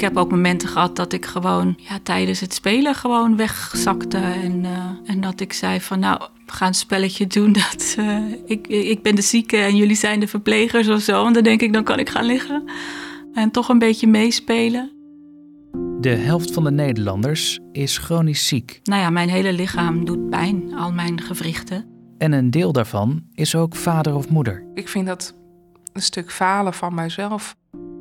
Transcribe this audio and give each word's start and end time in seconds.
ik 0.00 0.06
heb 0.06 0.16
ook 0.16 0.30
momenten 0.30 0.68
gehad 0.68 0.96
dat 0.96 1.12
ik 1.12 1.26
gewoon 1.26 1.74
ja, 1.76 1.98
tijdens 2.02 2.40
het 2.40 2.54
spelen 2.54 2.94
gewoon 2.94 3.36
wegzakte. 3.36 4.18
En, 4.18 4.64
eh, 4.64 5.10
en 5.10 5.20
dat 5.20 5.40
ik 5.40 5.52
zei 5.52 5.80
van 5.80 5.98
nou, 5.98 6.20
we 6.46 6.52
gaan 6.52 6.68
een 6.68 6.74
spelletje 6.74 7.26
doen. 7.26 7.52
Dat, 7.70 7.96
uh, 7.98 8.18
ik, 8.44 8.66
ik 8.66 9.02
ben 9.02 9.14
de 9.14 9.22
zieke 9.22 9.56
en 9.56 9.76
jullie 9.76 9.96
zijn 9.96 10.20
de 10.20 10.26
verplegers 10.26 10.88
of 10.88 11.00
zo. 11.00 11.26
En 11.26 11.32
dan 11.32 11.42
denk 11.42 11.60
ik, 11.62 11.72
dan 11.72 11.84
kan 11.84 11.98
ik 11.98 12.08
gaan 12.08 12.24
liggen. 12.24 12.64
En 13.34 13.50
toch 13.50 13.68
een 13.68 13.78
beetje 13.78 14.06
meespelen. 14.06 14.92
De 16.00 16.14
helft 16.14 16.52
van 16.52 16.64
de 16.64 16.70
Nederlanders 16.70 17.58
is 17.72 17.98
chronisch 17.98 18.48
ziek. 18.48 18.80
Nou 18.82 19.00
ja, 19.00 19.10
mijn 19.10 19.28
hele 19.28 19.52
lichaam 19.52 20.04
doet 20.04 20.30
pijn, 20.30 20.74
al 20.74 20.92
mijn 20.92 21.20
gewrichten. 21.20 21.86
En 22.18 22.32
een 22.32 22.50
deel 22.50 22.72
daarvan 22.72 23.22
is 23.34 23.54
ook 23.54 23.76
vader 23.76 24.14
of 24.14 24.28
moeder. 24.28 24.64
Ik 24.74 24.88
vind 24.88 25.06
dat 25.06 25.34
een 25.92 26.02
stuk 26.02 26.32
falen 26.32 26.74
van 26.74 26.94
mijzelf. 26.94 27.58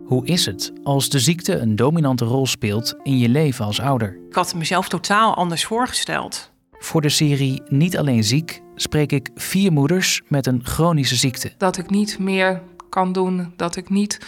Hoe 0.09 0.25
is 0.25 0.45
het 0.45 0.73
als 0.83 1.09
de 1.09 1.19
ziekte 1.19 1.57
een 1.57 1.75
dominante 1.75 2.25
rol 2.25 2.47
speelt 2.47 2.95
in 3.03 3.17
je 3.17 3.29
leven 3.29 3.65
als 3.65 3.79
ouder? 3.79 4.17
Ik 4.29 4.35
had 4.35 4.55
mezelf 4.55 4.89
totaal 4.89 5.35
anders 5.35 5.65
voorgesteld. 5.65 6.51
Voor 6.71 7.01
de 7.01 7.09
serie 7.09 7.61
Niet 7.67 7.97
alleen 7.97 8.23
ziek 8.23 8.61
spreek 8.75 9.11
ik 9.11 9.29
vier 9.35 9.71
moeders 9.71 10.21
met 10.27 10.47
een 10.47 10.61
chronische 10.63 11.15
ziekte. 11.15 11.51
Dat 11.57 11.77
ik 11.77 11.89
niet 11.89 12.19
meer 12.19 12.61
kan 12.89 13.11
doen, 13.11 13.53
dat 13.55 13.75
ik 13.75 13.89
niet 13.89 14.19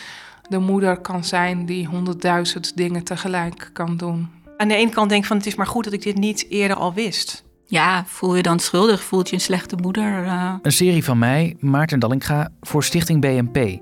de 0.49 0.57
moeder 0.57 0.97
kan 0.97 1.23
zijn 1.23 1.65
die 1.65 1.87
honderdduizend 1.87 2.77
dingen 2.77 3.03
tegelijk 3.03 3.69
kan 3.73 3.97
doen. 3.97 4.29
Aan 4.57 4.67
de 4.67 4.75
ene 4.75 4.91
kant 4.91 5.09
denk 5.09 5.21
ik 5.21 5.27
van 5.27 5.37
het 5.37 5.45
is 5.45 5.55
maar 5.55 5.67
goed 5.67 5.83
dat 5.83 5.93
ik 5.93 6.01
dit 6.01 6.17
niet 6.17 6.45
eerder 6.49 6.77
al 6.77 6.93
wist. 6.93 7.43
Ja, 7.65 8.05
voel 8.07 8.35
je 8.35 8.43
dan 8.43 8.59
schuldig? 8.59 9.03
Voelt 9.03 9.29
je 9.29 9.35
een 9.35 9.41
slechte 9.41 9.75
moeder? 9.75 10.23
Uh... 10.23 10.53
Een 10.61 10.71
serie 10.71 11.03
van 11.03 11.19
mij, 11.19 11.55
Maarten 11.59 11.99
Dallinga, 11.99 12.49
voor 12.61 12.83
Stichting 12.83 13.21
BNP. 13.21 13.81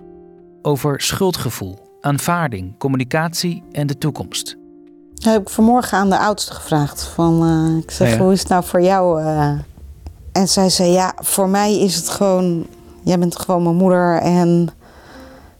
Over 0.61 1.01
schuldgevoel, 1.01 1.88
aanvaarding, 2.01 2.77
communicatie 2.77 3.63
en 3.71 3.87
de 3.87 3.97
toekomst. 3.97 4.57
Ja, 5.13 5.31
heb 5.31 5.41
ik 5.41 5.49
vanmorgen 5.49 5.97
aan 5.97 6.09
de 6.09 6.19
oudste 6.19 6.53
gevraagd. 6.53 7.03
Van, 7.03 7.43
uh, 7.43 7.77
ik 7.77 7.91
zeg, 7.91 8.17
hoe 8.17 8.31
is 8.31 8.39
het 8.39 8.49
nou 8.49 8.63
voor 8.63 8.81
jou? 8.81 9.21
Uh... 9.21 9.51
En 10.31 10.47
zij 10.47 10.69
zei, 10.69 10.91
ja, 10.91 11.13
voor 11.17 11.49
mij 11.49 11.79
is 11.79 11.95
het 11.95 12.09
gewoon... 12.09 12.67
Jij 13.03 13.19
bent 13.19 13.39
gewoon 13.39 13.63
mijn 13.63 13.75
moeder 13.75 14.21
en 14.21 14.69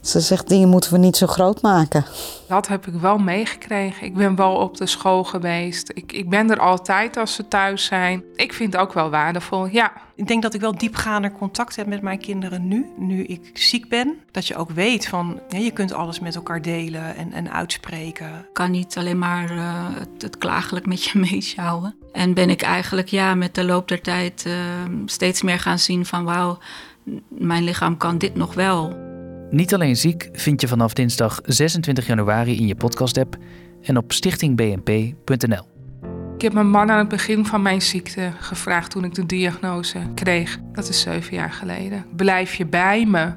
ze 0.00 0.20
zegt, 0.20 0.48
dingen 0.48 0.68
moeten 0.68 0.92
we 0.92 0.98
niet 0.98 1.16
zo 1.16 1.26
groot 1.26 1.62
maken. 1.62 2.04
Dat 2.48 2.68
heb 2.68 2.86
ik 2.86 2.94
wel 2.94 3.18
meegekregen. 3.18 4.06
Ik 4.06 4.14
ben 4.14 4.36
wel 4.36 4.54
op 4.54 4.76
de 4.76 4.86
school 4.86 5.24
geweest. 5.24 5.90
Ik, 5.94 6.12
ik 6.12 6.28
ben 6.28 6.50
er 6.50 6.58
altijd 6.58 7.16
als 7.16 7.34
ze 7.34 7.48
thuis 7.48 7.84
zijn. 7.84 8.24
Ik 8.34 8.52
vind 8.52 8.72
het 8.72 8.82
ook 8.82 8.92
wel 8.92 9.10
waardevol, 9.10 9.66
ja. 9.66 9.92
Ik 10.14 10.26
denk 10.26 10.42
dat 10.42 10.54
ik 10.54 10.60
wel 10.60 10.78
diepgaander 10.78 11.32
contact 11.32 11.76
heb 11.76 11.86
met 11.86 12.02
mijn 12.02 12.18
kinderen 12.18 12.68
nu, 12.68 12.90
nu 12.96 13.24
ik 13.24 13.50
ziek 13.52 13.88
ben. 13.88 14.18
Dat 14.30 14.46
je 14.46 14.56
ook 14.56 14.70
weet 14.70 15.08
van, 15.08 15.40
ja, 15.48 15.58
je 15.58 15.70
kunt 15.70 15.92
alles 15.92 16.20
met 16.20 16.34
elkaar 16.34 16.62
delen 16.62 17.16
en, 17.16 17.32
en 17.32 17.52
uitspreken. 17.52 18.28
Ik 18.28 18.52
kan 18.52 18.70
niet 18.70 18.96
alleen 18.98 19.18
maar 19.18 19.52
uh, 19.52 19.86
het, 19.98 20.22
het, 20.22 20.38
klagelijk 20.38 20.86
met 20.86 21.04
je 21.04 21.18
meesjouwen. 21.30 21.94
En 22.12 22.34
ben 22.34 22.50
ik 22.50 22.62
eigenlijk 22.62 23.08
ja, 23.08 23.34
met 23.34 23.54
de 23.54 23.64
loop 23.64 23.88
der 23.88 24.00
tijd 24.00 24.44
uh, 24.46 24.54
steeds 25.06 25.42
meer 25.42 25.58
gaan 25.58 25.78
zien 25.78 26.06
van... 26.06 26.24
wauw, 26.24 26.58
mijn 27.28 27.64
lichaam 27.64 27.96
kan 27.96 28.18
dit 28.18 28.34
nog 28.34 28.54
wel. 28.54 29.09
Niet 29.50 29.74
alleen 29.74 29.96
ziek 29.96 30.28
vind 30.32 30.60
je 30.60 30.68
vanaf 30.68 30.92
dinsdag 30.92 31.40
26 31.44 32.06
januari 32.06 32.56
in 32.56 32.66
je 32.66 32.74
podcast-app 32.74 33.36
en 33.82 33.96
op 33.96 34.12
stichtingbnp.nl. 34.12 35.68
Ik 36.34 36.42
heb 36.42 36.52
mijn 36.52 36.70
man 36.70 36.90
aan 36.90 36.98
het 36.98 37.08
begin 37.08 37.46
van 37.46 37.62
mijn 37.62 37.82
ziekte 37.82 38.32
gevraagd 38.38 38.90
toen 38.90 39.04
ik 39.04 39.14
de 39.14 39.26
diagnose 39.26 39.98
kreeg. 40.14 40.58
Dat 40.72 40.88
is 40.88 41.00
zeven 41.00 41.34
jaar 41.34 41.52
geleden. 41.52 42.06
Blijf 42.16 42.54
je 42.54 42.66
bij 42.66 43.06
me? 43.06 43.32